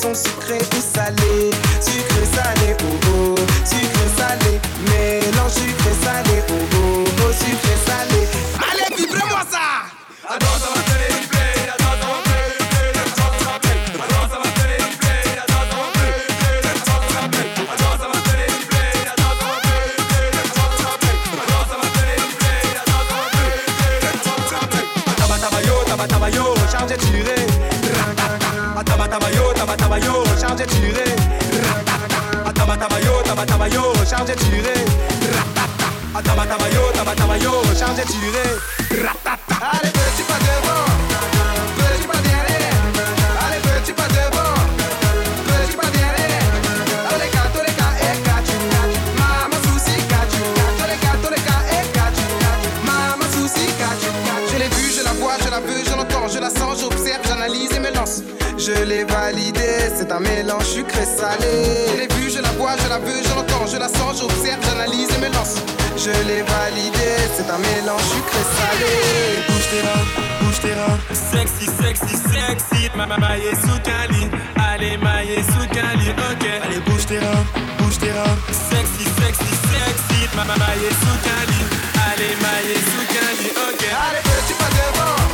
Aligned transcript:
son 0.00 0.14
secret. 0.14 0.39
C'est 60.00 60.12
un 60.12 60.20
mélange 60.20 60.64
sucré 60.64 61.04
salé. 61.04 61.76
Je 61.92 61.98
l'ai 62.00 62.30
je 62.30 62.40
la 62.40 62.48
vois, 62.52 62.74
je 62.82 62.88
la 62.88 62.98
veux, 62.98 63.22
je 63.22 63.34
l'entends, 63.34 63.66
je 63.66 63.76
la 63.76 63.86
sens, 63.86 64.18
j'observe, 64.18 64.58
j'analyse 64.64 65.10
et 65.14 65.20
me 65.20 65.28
lance. 65.34 65.56
Je 65.94 66.08
l'ai 66.26 66.40
validé, 66.40 67.10
c'est 67.36 67.50
un 67.50 67.58
mélange 67.58 68.00
sucré 68.08 68.40
salé. 68.56 69.44
Bouge 69.46 69.68
tes 69.68 69.82
robes, 69.84 70.24
bouge 70.40 70.60
tes 70.62 70.72
robes. 70.72 71.04
Sexy, 71.12 71.66
sexy, 71.82 72.16
sexy. 72.16 72.90
Ma 72.96 73.04
maille 73.04 73.52
sous 73.60 73.78
cali. 73.84 74.24
Allez, 74.56 74.96
maille 74.96 75.44
sous 75.52 75.68
cali, 75.68 76.08
ok. 76.16 76.46
Allez, 76.64 76.80
bouge 76.80 77.04
tes 77.04 77.18
robes, 77.18 77.50
bouge 77.78 77.98
tes 77.98 78.12
robes. 78.12 78.40
Sexy, 78.48 79.04
sexy, 79.20 79.52
sexy. 79.68 80.20
Ma 80.34 80.44
maille 80.44 80.92
sous 81.02 81.18
cali. 81.28 81.60
Allez, 82.08 82.34
maille 82.40 82.80
sous 82.88 83.04
cali, 83.12 83.50
ok. 83.52 83.84
Allez, 83.84 84.22
petit 84.24 84.54
pas 84.54 84.70
devant. 84.72 85.29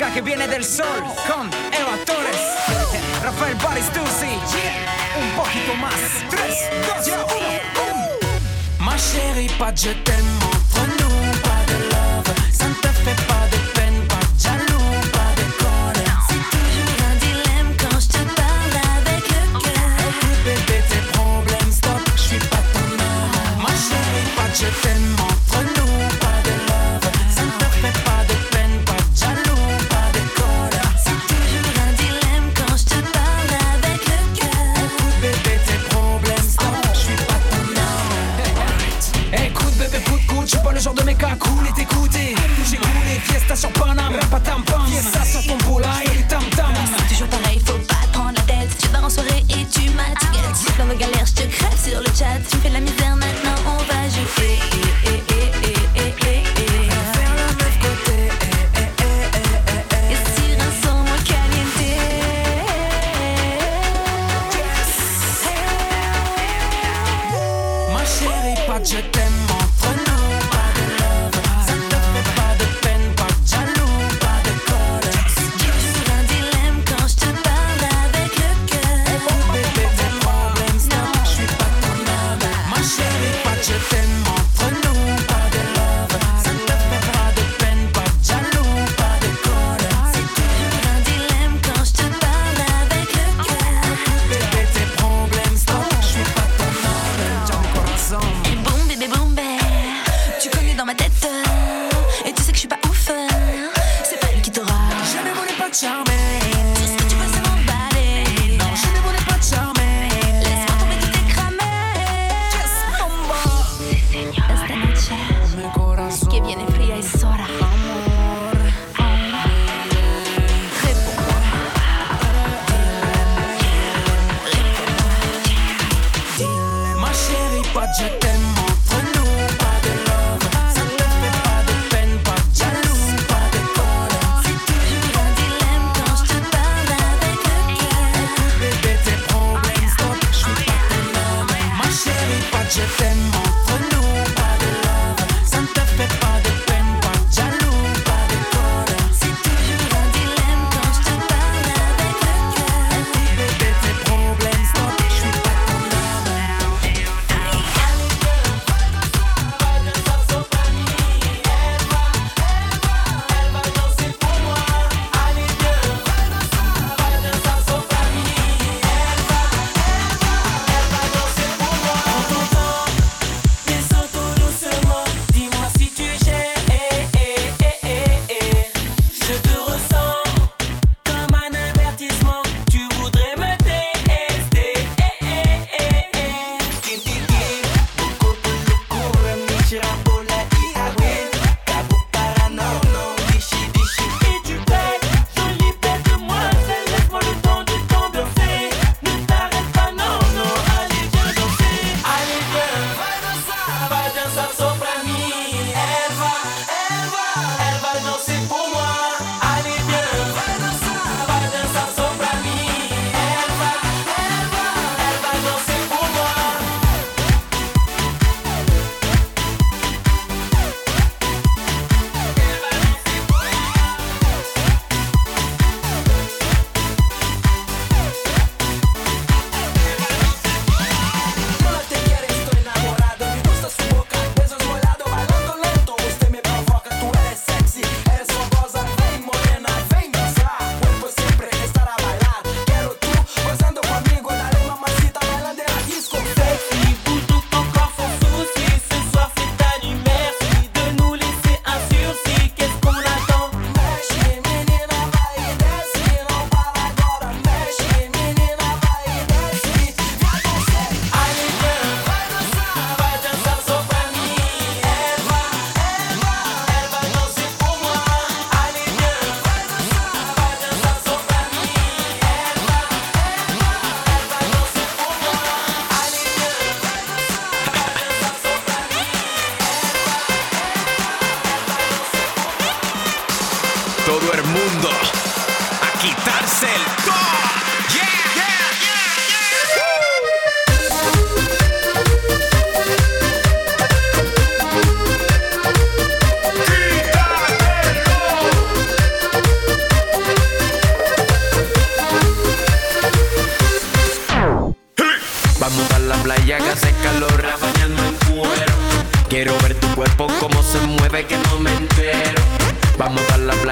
música 0.00 0.14
que 0.14 0.22
viene 0.22 0.48
del 0.48 0.64
sol 0.64 1.02
con 1.26 1.48
Eva 1.72 1.96
Torres, 2.06 2.40
Rafael 3.22 3.54
Baristusi. 3.56 4.32
Un 5.20 5.30
poquito 5.36 5.74
más. 5.74 5.94
3, 6.30 6.40
2, 6.96 7.08
1, 7.08 7.16
boom. 7.74 8.86
Ma 8.86 8.96
chérie, 8.96 9.50
pas 9.58 9.72
de 9.72 9.92
t'aime 9.92 10.26
entre 10.54 10.86
nous. 10.98 11.19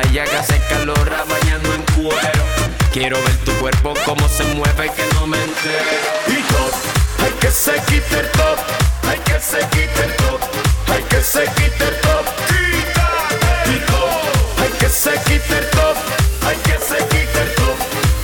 La 0.05 0.25
que 0.25 0.37
hace 0.37 0.61
calor, 0.69 1.11
bañando 1.29 1.75
en 1.75 1.83
cuero. 1.95 2.43
Quiero 2.93 3.17
ver 3.23 3.37
tu 3.45 3.53
cuerpo 3.55 3.95
como 4.05 4.29
se 4.29 4.45
mueve 4.45 4.91
que 4.95 5.05
no 5.15 5.27
me 5.27 5.43
entero. 5.43 5.85
Y 6.29 6.43
top, 6.53 6.73
hay 7.25 7.33
que 7.41 7.51
se 7.51 7.73
quite 7.87 8.21
el 8.21 8.31
top, 8.33 8.59
hay 9.09 9.19
que 9.19 9.41
se 9.41 9.59
quite 9.59 10.05
el 10.05 10.17
top, 10.17 10.41
hay 10.89 11.03
que 11.03 11.23
se 11.23 11.45
quite 11.45 11.85
el 11.85 12.01
top. 12.01 12.25
Quítate. 12.47 13.71
Y 13.75 13.79
top, 13.87 14.63
hay 14.63 14.71
que 14.79 14.89
se 14.89 15.11
quite 15.25 15.59
el 15.59 15.71
top, 15.71 15.97
hay 16.47 16.57
que 16.57 16.79
se 16.79 16.97
quite 17.09 17.41
el 17.43 17.55
top, 17.55 17.77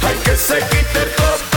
hay 0.07 0.17
que 0.25 0.37
se 0.37 0.55
quite 0.55 1.05
top. 1.17 1.54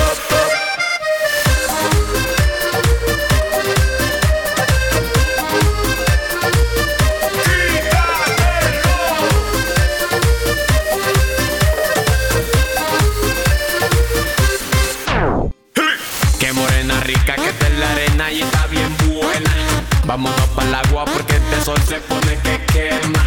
Agua 20.79 21.05
porque 21.05 21.35
este 21.35 21.61
sol 21.63 21.79
se 21.87 21.95
pone 22.01 22.37
que 22.43 22.59
quema. 22.71 23.23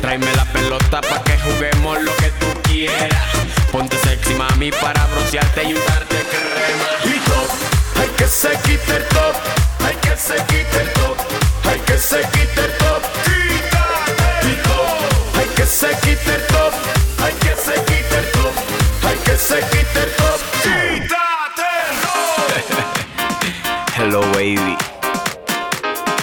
Tráeme 0.00 0.34
la 0.36 0.44
pelota 0.46 1.00
pa' 1.00 1.22
que 1.24 1.38
juguemos 1.38 2.02
lo 2.02 2.14
que 2.16 2.30
tú 2.40 2.46
quieras. 2.62 3.12
Ponte 3.72 3.98
sexy 3.98 4.34
mami 4.34 4.70
para 4.70 5.06
broncearte 5.06 5.64
y 5.64 5.74
usarte 5.74 6.16
crema. 6.32 6.88
Y 7.04 7.18
top, 7.28 7.50
hay 8.00 8.08
que 8.16 8.26
se 8.26 8.50
quite 8.64 8.96
el 8.96 9.04
top, 9.08 9.34
hay 9.86 9.96
que 9.96 10.16
se 10.16 10.36
quite 10.46 10.80
el 10.80 10.92
top, 10.92 11.16
hay 11.64 11.80
que 11.80 11.98
se 11.98 12.20
quite 12.32 12.60
el 12.64 12.72
top. 12.78 13.02
Quítate. 13.24 14.48
Y 14.50 14.54
top, 14.66 15.38
hay 15.38 15.48
que 15.56 15.66
se 15.66 15.88
quite 16.02 16.34
el 16.34 16.46
top, 16.46 16.72
hay 17.24 17.34
que 17.34 17.54
se 17.64 17.74
quite 17.84 18.18
el 18.18 18.30
top, 18.32 18.54
hay 19.06 19.18
que 19.24 19.36
se 19.36 19.60
quite 19.70 20.00
el 20.04 20.10
top. 20.16 20.40
Quítate 20.62 21.68
el 21.88 21.94
top. 22.02 22.24
Hello 23.96 24.20
baby. 24.32 24.83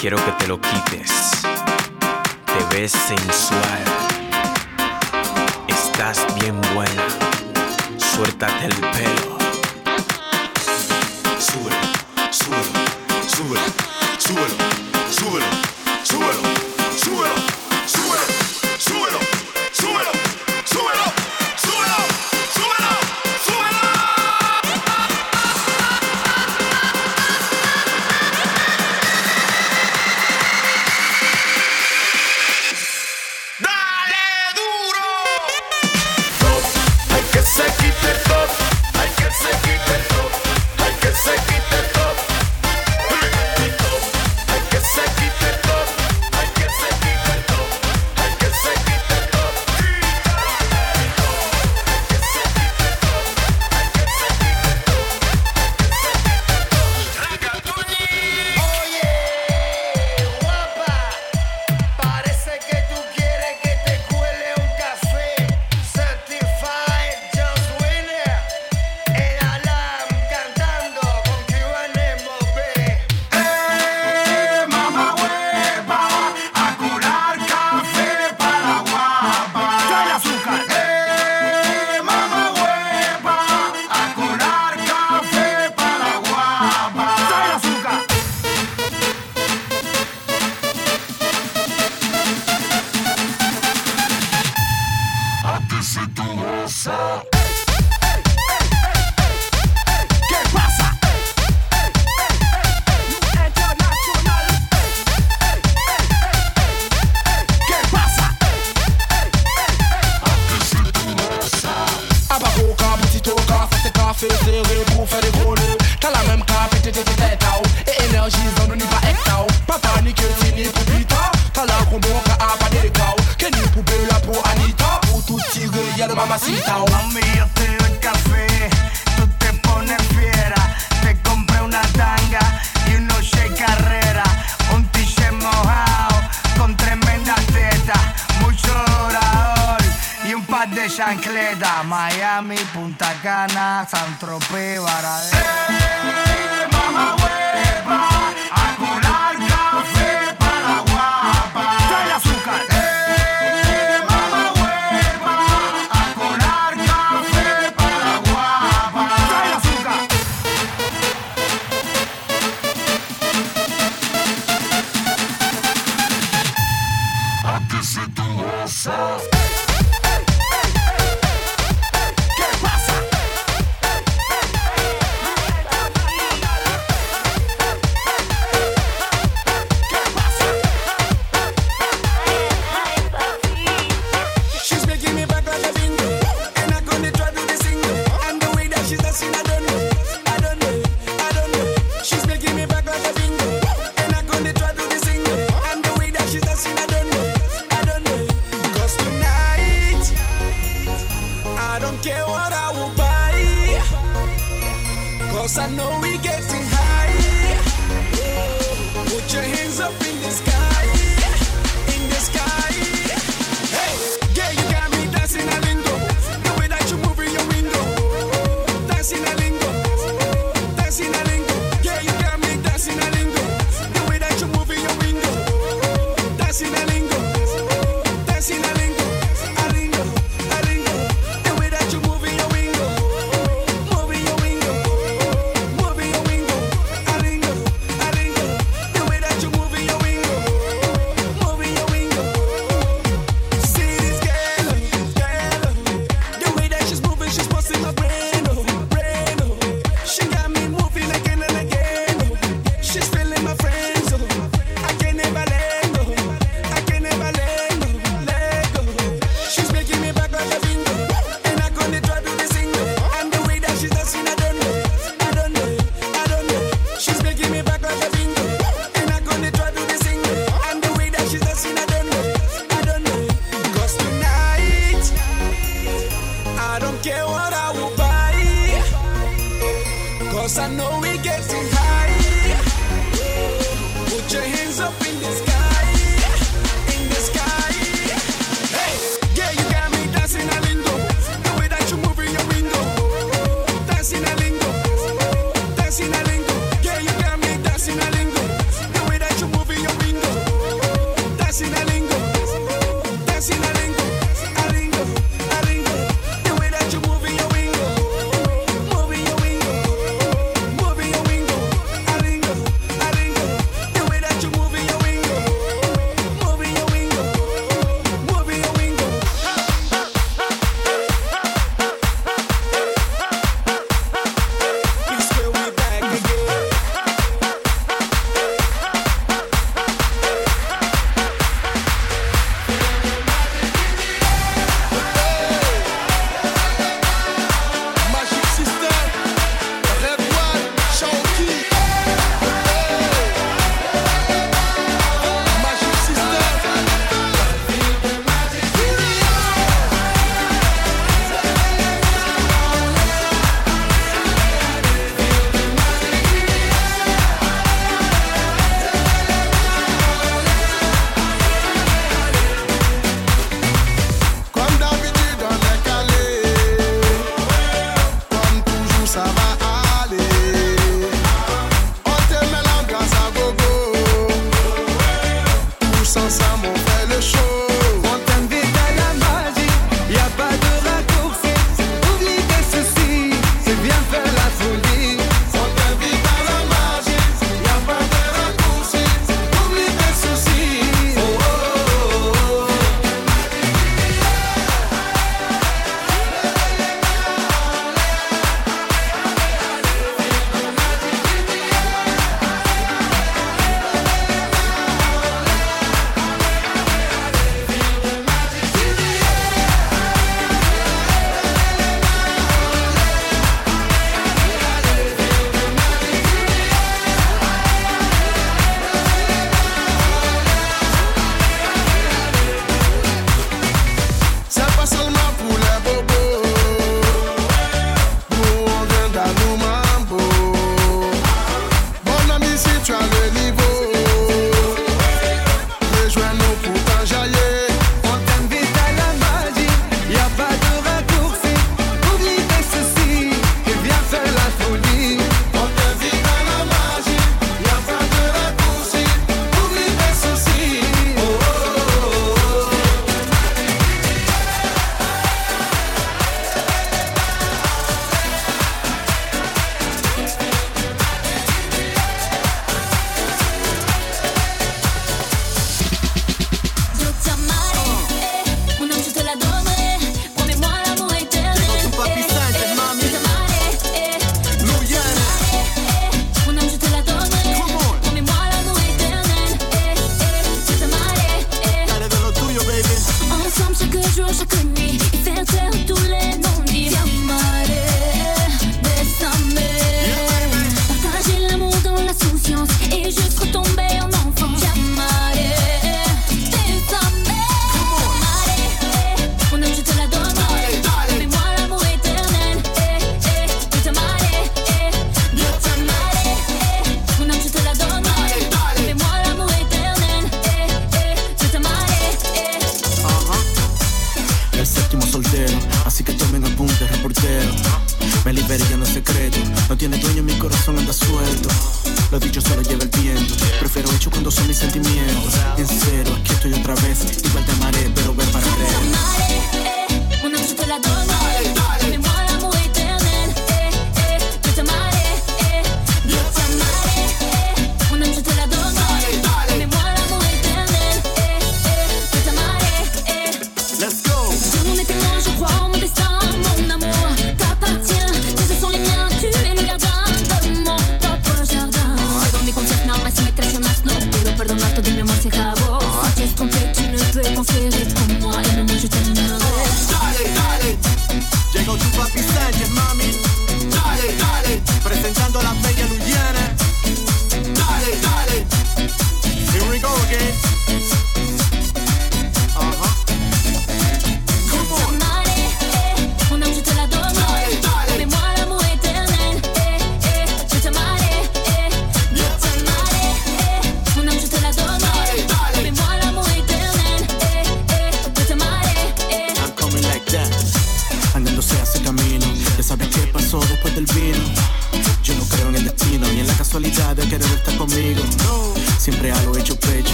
Quiero 0.00 0.16
que 0.16 0.32
te 0.32 0.48
lo 0.48 0.58
quites. 0.58 1.42
Te 1.42 2.74
ves 2.74 2.90
sensual. 2.90 3.84
Estás 5.68 6.26
bien 6.36 6.58
buena. 6.74 7.04
Suéltate 7.98 8.64
el 8.64 8.76
pelo. 8.76 9.09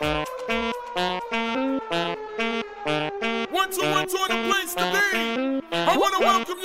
One, 0.00 0.26
two, 3.72 3.82
one, 3.82 4.06
two, 4.06 4.24
the 4.28 4.38
place 4.48 4.74
to 4.74 4.84
be. 4.92 5.62
I 5.72 5.96
want 5.96 6.14
to 6.14 6.20
welcome 6.20 6.57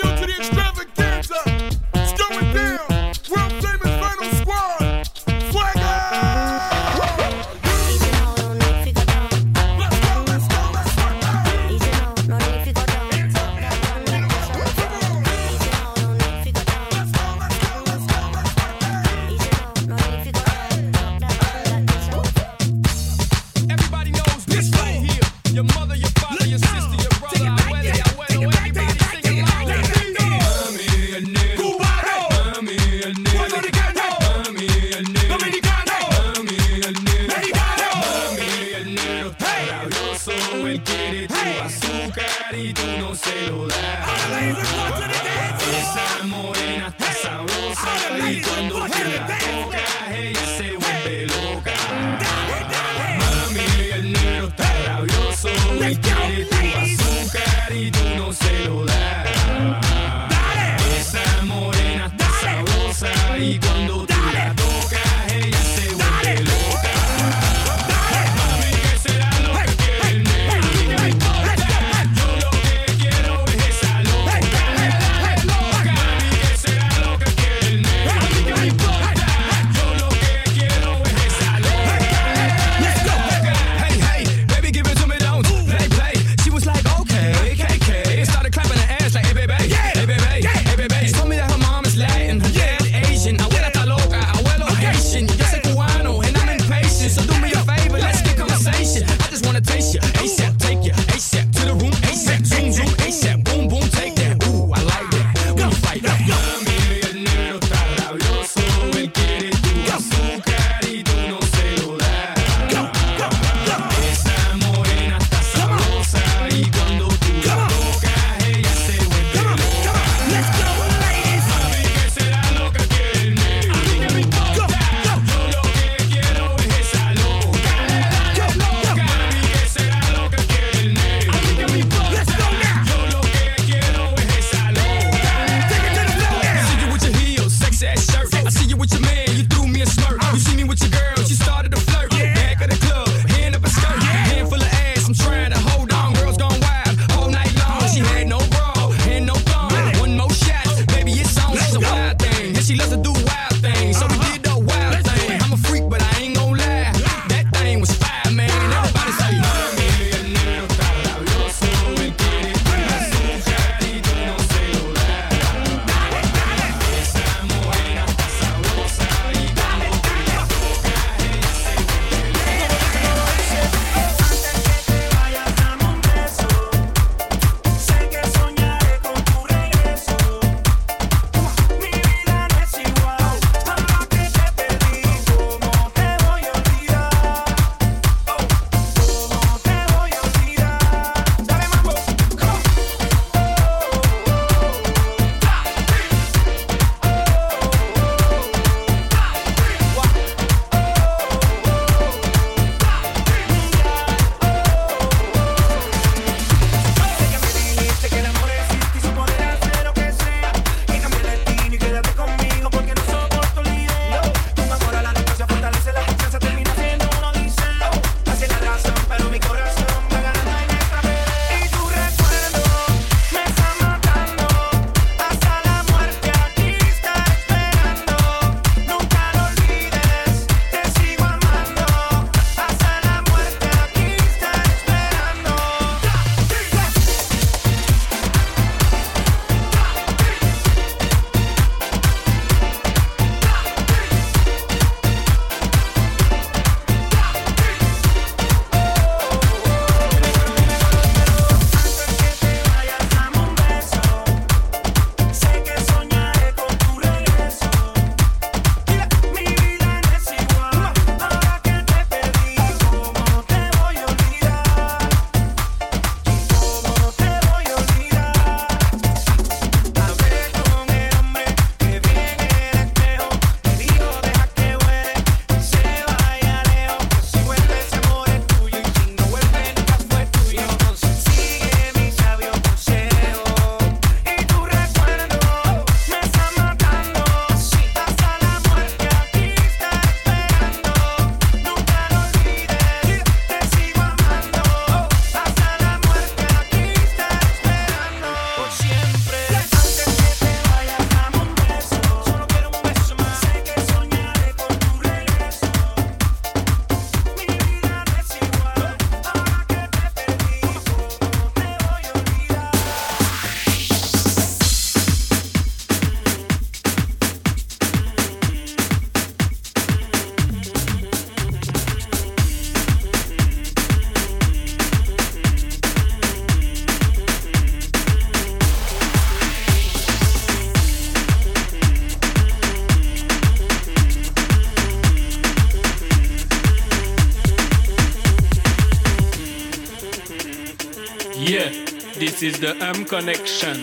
the 342.64 342.82
M 342.82 343.04
connection. 343.04 343.76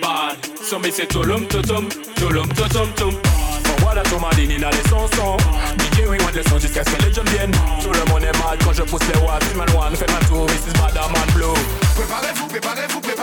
Bad, 0.00 0.38
so 0.62 0.78
me 0.78 0.88
say 0.88 1.04
tolum 1.04 1.48
totum, 1.48 1.90
tolum 2.14 2.46
totum 2.54 2.94
tum. 2.94 3.14
Voilà 3.80 4.02
tout 4.04 4.20
ma 4.20 4.30
ligne, 4.36 4.52
il 4.52 4.64
a 4.64 4.70
les 4.70 4.88
sons 4.88 5.08
DJ 5.78 6.06
oui, 6.08 6.16
on 6.24 6.30
descend 6.30 6.60
jusqu'à 6.60 6.84
ce 6.84 6.90
que 6.90 7.02
les 7.02 7.12
jeunes 7.12 7.28
viennent. 7.30 7.56
Tout 7.82 7.90
le 7.90 8.04
monde 8.08 8.22
est 8.22 8.38
mal 8.38 8.56
quand 8.64 8.72
je 8.72 8.82
pousse 8.82 9.02
les 9.12 9.18
watts, 9.20 9.52
man 9.56 9.68
one, 9.76 9.96
fais 9.96 10.06
ma 10.12 10.20
tour, 10.26 10.46
this 10.46 10.62
is 10.68 10.72
Badaman 10.78 11.26
Blue. 11.34 11.58
Préparez-vous, 11.96 12.46
préparez-vous, 12.46 13.00
préparez-vous. 13.00 13.17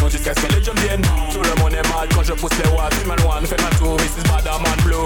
tout 0.00 0.08
jusqu'à 0.10 0.34
ce 0.34 0.40
que 0.40 0.52
les 0.54 0.64
jeunes 0.64 0.78
viennent. 0.78 1.02
Tout 1.32 1.42
le 1.42 1.60
monde 1.60 1.74
est 1.74 1.88
mal 1.88 2.08
quand 2.14 2.22
je 2.22 2.32
pousse 2.32 2.56
les 2.62 2.70
watts 2.70 2.94
Une 3.02 3.08
man 3.08 3.18
one, 3.20 3.46
fait 3.46 3.60
ma 3.62 3.70
tour, 3.76 3.96
this 3.98 4.12
is 4.18 4.22
bad 4.28 4.44
man 4.44 4.78
blue 4.84 5.04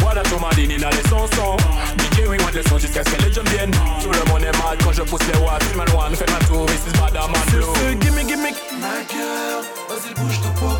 Voilà 0.00 0.22
tout 0.22 0.38
ma 0.38 0.50
ligne, 0.50 0.74
il 0.76 0.84
a 0.84 0.90
les 0.90 1.08
sons 1.08 1.26
son 1.34 1.56
DJ 1.98 2.28
oui, 2.28 2.36
one 2.46 2.54
le 2.54 2.62
son 2.68 2.78
jusqu'à 2.78 3.02
ce 3.04 3.10
que 3.10 3.22
les 3.22 3.32
jeunes 3.32 3.48
viennent. 3.48 3.70
Tout 4.02 4.10
le 4.12 4.30
monde 4.30 4.42
est 4.42 4.56
mal 4.58 4.76
quand 4.84 4.92
je 4.92 5.02
pousse 5.02 5.26
les 5.32 5.38
watts 5.40 5.76
man 5.76 5.88
one, 5.96 6.14
fait 6.14 6.30
ma 6.30 6.38
tour, 6.46 6.66
this 6.66 6.82
is 6.86 6.98
bad 7.00 7.14
man 7.14 7.42
blue 7.52 7.64
C'est 7.74 7.90
ce 7.90 7.94
gimme 7.94 8.28
gimme. 8.28 8.52
Ma 8.80 9.00
girl, 9.08 9.64
vas-y 9.88 10.14
bouge 10.14 10.40
ta 10.42 10.48
pop 10.60 10.78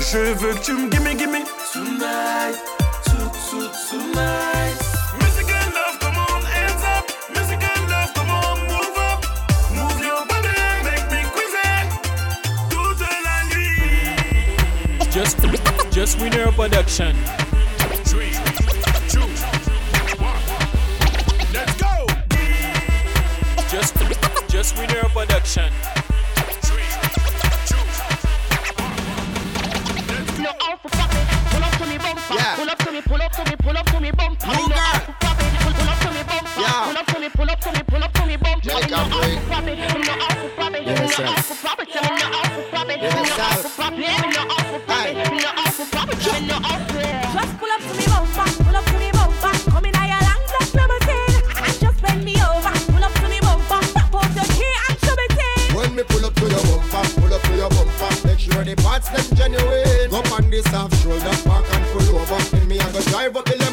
Je 0.00 0.18
veux 0.18 0.54
que 0.54 0.64
tu 0.64 0.72
me 0.72 0.90
gimme 0.90 1.16
gimme. 1.16 1.44
Tonight, 1.72 2.58
tout, 3.04 3.30
tout, 3.50 3.70
tonight. 3.90 4.93
Just, 15.14 15.38
just 15.92 16.20
winner 16.20 16.50
production. 16.50 17.14
Let's 21.52 21.76
go. 21.80 22.06
Just, 23.70 23.94
just 24.48 24.76
winner 24.76 25.04
production. 25.10 25.93
Up. 46.24 46.32
Just 46.32 47.52
pull 47.58 47.68
up 47.68 47.80
to 47.84 47.92
me 47.98 48.06
bumper, 48.06 48.48
pull 48.64 48.74
up 48.74 48.84
to 48.86 48.98
me 48.98 49.10
bumper. 49.12 49.52
Come. 49.70 49.84
And 49.84 49.92
just 51.78 52.00
bend 52.00 52.24
me 52.24 52.34
over, 52.40 52.72
pull 52.88 53.04
up 53.04 53.12
to 53.12 53.28
me 53.28 53.40
bumper. 53.40 53.80
Pop 54.10 54.32
key 54.56 54.72
and 54.88 54.98
show 55.04 55.14
me 55.14 55.26
ten. 55.28 55.76
When 55.76 56.04
pull 56.06 56.24
up 56.24 56.34
to 56.34 56.48
your 56.48 56.64
bumper, 56.64 57.04
pull 57.20 57.34
up 57.34 57.42
to 57.42 57.56
your 57.56 57.68
bumper. 57.68 58.26
Make 58.26 58.38
sure 58.38 58.64
the 58.64 58.74
parts 58.76 59.10
genuine. 59.36 60.10
Go 60.10 60.22
on 60.32 60.48
this 60.48 60.66
half 60.68 60.94
shoulder, 61.02 61.36
back 61.44 61.68
and 61.74 61.84
pull 61.92 62.16
over. 62.16 62.56
In 62.56 62.68
me 62.68 62.80
I 62.80 62.90
go 62.90 63.00
drive 63.02 63.36
up 63.36 63.44
the 63.44 63.63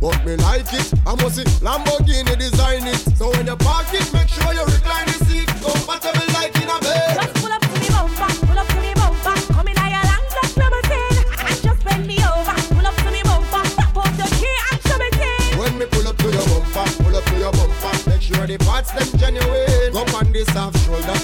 But 0.00 0.24
me 0.24 0.36
like 0.36 0.72
it, 0.72 0.92
I 1.06 1.14
must 1.16 1.36
see 1.36 1.44
Lamborghini 1.58 2.38
design 2.38 2.86
it. 2.86 3.02
So 3.18 3.30
when 3.30 3.46
you 3.46 3.56
park 3.56 3.92
it, 3.92 4.06
make 4.12 4.28
sure 4.28 4.54
you 4.54 4.64
recline 4.64 5.06
the 5.06 5.18
seat. 5.26 5.48
Comfortable 5.58 6.28
like 6.34 6.54
in 6.54 6.70
a 6.70 6.78
bed. 6.78 7.18
Pull 7.34 7.50
up 7.50 7.60
to 7.62 7.80
me 7.80 7.88
bumper, 7.90 8.46
pull 8.46 8.58
up 8.58 8.68
to 8.68 8.80
me 8.80 8.94
bumper. 8.94 9.34
In 9.66 9.74
just 9.74 10.56
a 10.56 10.70
thing. 10.86 11.18
Just 11.62 11.84
bend 11.84 12.06
me 12.06 12.16
over. 12.22 12.54
Pull 12.74 12.86
up 12.86 12.94
to 12.94 13.10
me 13.10 13.22
bumper, 13.26 13.62
pop 13.90 14.14
the 14.14 14.26
key. 14.38 15.58
When 15.58 15.76
me 15.78 15.86
pull 15.86 16.06
up 16.06 16.16
to 16.18 16.30
your 16.30 16.46
bumper, 16.46 16.86
pull 17.02 17.16
up 17.16 17.24
to 17.24 17.38
your 17.38 17.52
bumper. 17.52 18.10
Make 18.10 18.22
sure 18.22 18.46
the 18.46 18.56
parts 18.58 18.92
them 18.92 19.18
genuine. 19.18 19.92
Come 19.92 20.14
on 20.14 20.32
this 20.32 20.48
half 20.50 20.78
shoulder 20.86 21.17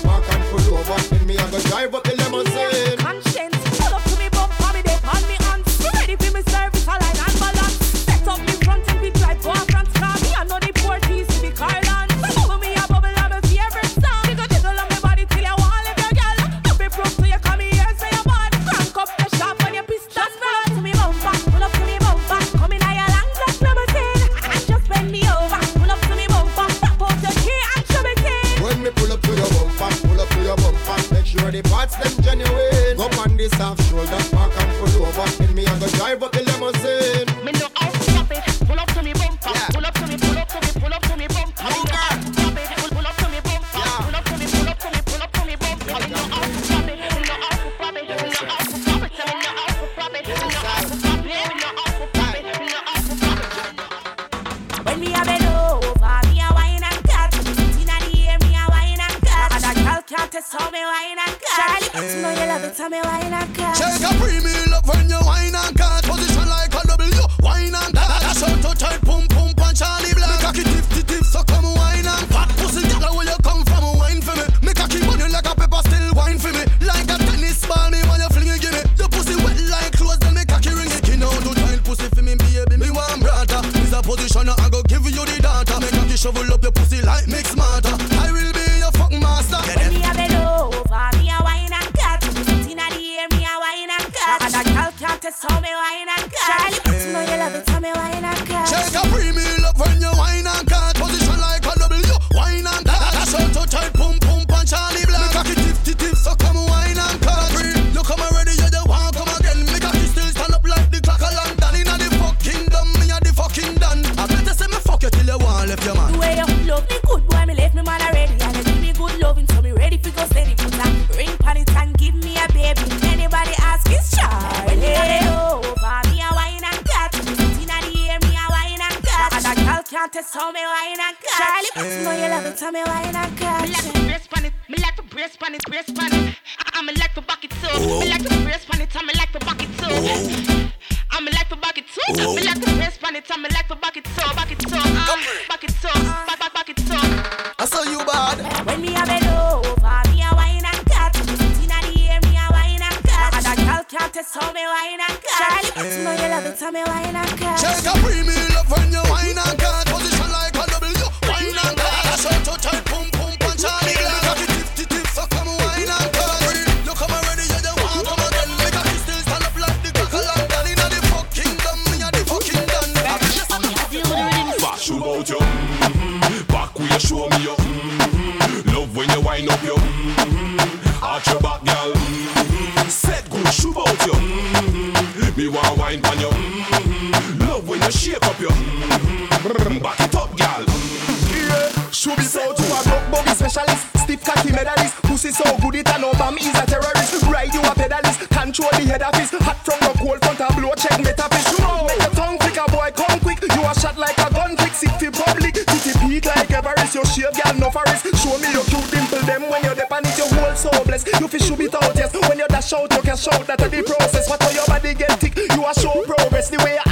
Pussy 195.25 195.41
so 195.41 195.57
good 195.57 195.81
it 195.81 195.89
and 195.89 196.05
Obama 196.05 196.37
is 196.37 196.53
a 196.53 196.67
terrorist. 196.69 197.25
Ride 197.25 197.49
you 197.55 197.65
a 197.65 197.73
pedalist 197.73 198.29
Control 198.29 198.69
the 198.77 198.85
head 198.85 199.01
office. 199.01 199.33
Hot 199.41 199.57
from 199.65 199.81
the 199.81 199.97
cold 199.97 200.21
front 200.21 200.37
a 200.37 200.53
blow 200.53 200.77
check 200.77 201.01
metaphys. 201.01 201.49
You 201.49 201.65
know 201.65 201.89
Make 201.89 201.97
your 201.97 202.13
tongue 202.13 202.37
flick 202.37 202.61
a 202.61 202.69
boy 202.69 202.93
come 202.93 203.17
quick. 203.25 203.41
You 203.41 203.65
a 203.65 203.73
shot 203.73 203.97
like 203.97 204.21
a 204.21 204.29
gun 204.29 204.53
trick 204.53 204.77
Sick 204.77 204.93
for 205.01 205.09
public. 205.17 205.57
Titty 205.57 205.97
peak 206.05 206.29
like 206.29 206.53
Everest 206.53 206.93
Your 206.93 207.09
shave 207.09 207.33
girl 207.33 207.57
no 207.57 207.73
forest 207.73 208.05
Show 208.21 208.37
me 208.37 208.53
your 208.53 208.69
cute 208.69 208.85
dimple 208.93 209.25
them 209.25 209.49
When 209.49 209.65
you're 209.65 209.73
dip 209.73 209.89
on 209.89 210.05
it 210.05 210.13
your 210.13 210.29
whole 210.29 210.53
so 210.61 210.69
blessed. 210.85 211.09
You 211.17 211.29
fish 211.33 211.49
should 211.49 211.57
be 211.57 211.73
out 211.73 211.97
yes. 211.97 212.13
When 212.29 212.37
you 212.37 212.49
dash 212.53 212.77
out 212.77 212.93
you 212.93 213.01
can 213.01 213.17
shout 213.17 213.49
That 213.49 213.65
the 213.65 213.81
process. 213.81 214.29
What 214.29 214.45
how 214.45 214.53
your 214.53 214.69
body 214.69 214.93
get 214.93 215.17
thick 215.25 215.41
You 215.57 215.65
a 215.65 215.73
show 215.73 216.05
progress 216.05 216.53
The 216.53 216.61
way 216.61 216.77
you 216.77 216.85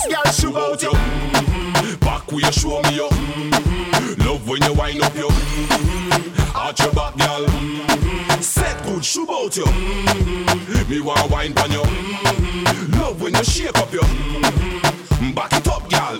fest 0.00 0.08
girl 0.08 0.32
shoot 0.32 0.56
out 0.56 0.82
you 0.82 0.90
Mhm. 0.90 2.00
Back 2.00 2.30
where 2.32 2.40
you 2.44 2.52
show 2.52 2.80
me 2.82 2.94
you. 2.94 3.08
Mhm. 3.08 4.24
Love 4.26 4.48
when 4.48 4.62
you 4.62 4.72
wind 4.72 5.02
up 5.02 5.14
you. 5.16 5.28
Mhm. 5.28 6.54
Arch 6.54 6.80
your 6.80 6.92
back, 6.92 7.16
girl. 7.16 7.46
Mhm. 7.46 8.42
Set 8.42 8.82
good 8.84 9.04
shoe 9.04 9.26
out 9.30 9.56
you. 9.56 9.64
Mhm. 9.64 10.88
Me 10.88 11.00
want 11.00 11.30
wine 11.30 11.52
pan 11.54 11.70
you. 11.72 11.82
Mhm. 11.82 13.00
Love 13.00 13.20
when 13.20 13.34
you 13.34 13.44
shake 13.44 13.78
up 13.78 13.92
you. 13.92 14.00
Mhm. 14.00 15.34
Back 15.34 15.52
it 15.52 15.68
up, 15.68 15.88
girl. 15.90 16.16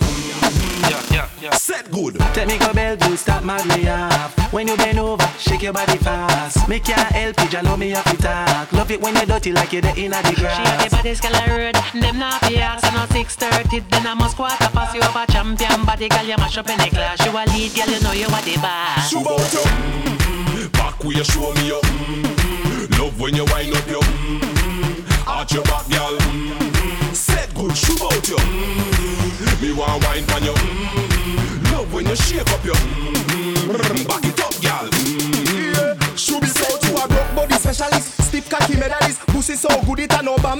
Yeah, 0.89 1.01
yeah, 1.11 1.27
yeah. 1.41 1.53
Set 1.55 1.91
good. 1.91 2.17
Go 2.17 2.73
bell 2.73 2.95
good, 2.97 3.19
stop 3.19 3.43
mad 3.43 3.65
me 3.67 3.89
off. 3.89 4.31
When 4.53 4.67
you 4.67 4.77
bend 4.77 4.99
over, 4.99 5.20
shake 5.41 5.63
your 5.63 5.73
body 5.73 5.97
fast. 5.97 6.67
Make 6.69 6.87
your 6.87 6.97
help 6.97 7.39
you, 7.41 7.49
just 7.49 7.63
love 7.65 7.79
me 7.79 7.93
up 7.93 8.05
it 8.07 8.19
talk. 8.19 8.71
Love 8.71 8.91
it 8.91 9.01
when 9.01 9.15
you 9.15 9.25
dirty 9.25 9.51
like 9.51 9.73
you're 9.73 9.81
the 9.81 9.93
inna 9.97 10.21
the 10.21 10.29
She 10.29 10.35
grass. 10.41 10.57
have 10.67 10.89
the 10.89 10.95
baddest 10.95 11.21
girl 11.23 11.35
I 11.35 11.41
heard. 11.41 11.75
Them 12.01 12.19
not 12.19 12.41
be 12.47 12.57
ask 12.57 12.85
and 12.85 12.95
now 12.95 13.05
six 13.07 13.35
thirty. 13.35 13.79
Then 13.79 14.07
I 14.07 14.13
must 14.13 14.35
quarter 14.37 14.55
pass 14.71 14.93
you 14.93 15.01
over 15.01 15.25
champion. 15.31 15.85
Body 15.85 16.07
girl 16.09 16.23
you 16.25 16.37
mash 16.37 16.57
up 16.57 16.69
in 16.69 16.77
the 16.77 16.89
class. 16.89 17.19
You 17.25 17.31
a 17.31 17.43
lead 17.51 17.73
girl, 17.75 17.89
you 17.89 17.99
know 18.03 18.11
you 18.13 18.27
are 18.27 18.41
the 18.43 18.55
boss. 18.61 19.09
Shoe 19.09 19.19
out 19.19 19.53
you. 19.53 19.65
Mhm. 19.65 20.71
Back 20.73 21.03
where 21.03 21.17
you 21.17 21.23
show 21.23 21.53
me 21.55 21.67
you. 21.67 21.79
Mhm. 21.81 22.99
Love 22.99 23.19
when 23.19 23.35
you 23.35 23.45
wind 23.45 23.75
up 23.75 23.87
you. 23.89 23.99
Mhm. 23.99 25.27
Arch 25.27 25.53
your 25.53 25.63
back, 25.63 25.87
girl. 25.89 26.17
Mhm. 26.17 27.13
Set 27.15 27.53
good 27.53 27.75
shoe 27.75 27.97
out 28.05 28.27
you. 28.29 28.37
Mhm. 28.37 29.61
Me 29.61 29.73
want 29.73 30.03
wine 30.05 30.25
pan 30.25 30.43
you. 30.43 30.53
Mhm. 30.53 31.71
Love 31.73 31.93
when 31.93 32.05
you 32.07 32.15
shake 32.15 32.49
up 32.51 32.63
you. 32.65 32.73
Mhm. 32.73 33.20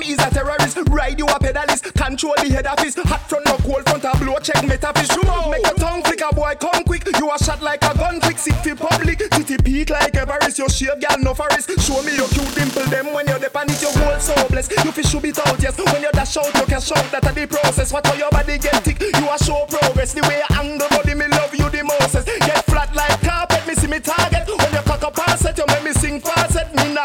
It 0.01 0.09
is 0.09 0.19
a 0.19 0.29
terrorist. 0.29 0.77
Ride 0.89 1.19
you 1.19 1.25
a 1.25 1.37
pedalist. 1.39 1.93
Control 1.93 2.33
the 2.41 2.49
head 2.49 2.67
office. 2.67 2.95
Hot 2.95 3.21
front 3.29 3.45
no 3.45 3.57
cold 3.57 3.83
front 3.87 4.03
a 4.03 4.11
blow 4.17 4.37
check 4.39 4.61
metaphys 4.65 5.09
Make 5.49 5.65
your 5.65 5.75
tongue 5.75 6.03
flick 6.03 6.21
a 6.21 6.33
boy 6.33 6.53
come 6.59 6.83
quick. 6.83 7.05
You 7.17 7.29
a 7.31 7.37
shot 7.37 7.61
like 7.61 7.83
a 7.83 7.93
gun 7.97 8.19
trick 8.19 8.37
Sick 8.37 8.55
for 8.55 8.75
public. 8.75 9.19
Titty 9.19 9.57
peak 9.57 9.89
like 9.89 10.15
Everest. 10.15 10.57
Your 10.57 10.69
shave 10.69 10.99
girl 10.99 11.17
no 11.19 11.33
forest. 11.33 11.69
Show 11.81 12.01
me 12.03 12.15
your 12.15 12.27
cute 12.29 12.53
dimple 12.55 12.85
them. 12.89 13.13
When 13.13 13.27
you 13.27 13.39
dip 13.39 13.55
on 13.55 13.69
it 13.69 13.81
your 13.81 13.93
whole 13.93 14.19
so 14.19 14.35
blessed 14.49 14.73
You 14.83 14.91
fish 14.91 15.09
should 15.09 15.21
be 15.21 15.31
out 15.45 15.61
yes. 15.61 15.77
When 15.77 16.01
you 16.01 16.11
dash 16.11 16.37
out 16.37 16.53
you 16.55 16.65
can 16.65 16.81
shout 16.81 17.05
That 17.11 17.29
a 17.29 17.31
the 17.33 17.47
process. 17.47 17.93
What 17.93 18.05
how 18.05 18.15
your 18.15 18.29
body 18.29 18.57
get 18.57 18.83
thick 18.83 19.01
You 19.01 19.29
a 19.29 19.37
show 19.37 19.65
progress. 19.69 20.13
The 20.13 20.21
way 20.27 20.41
you 20.41 20.55
angle 20.57 20.90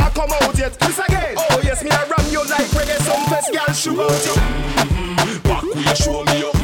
not 0.01 0.15
come 0.15 0.33
out 0.33 0.59
yet. 0.59 0.73
This 0.79 0.99
again. 0.99 1.35
Oh 1.39 1.61
yes, 1.63 1.83
me 1.83 1.91
a 1.91 2.07
ram 2.07 2.27
you 2.31 2.41
like 2.41 2.67
reggae. 2.75 2.99
Some 3.03 3.25
fest, 3.27 3.53
girl 3.53 3.75
shoot 3.75 3.97
mm-hmm. 3.97 4.11
out 4.11 5.27
you. 5.27 5.41
Back 5.41 5.63
we 5.63 5.95
show 5.95 6.25
me 6.25 6.49
up. 6.49 6.56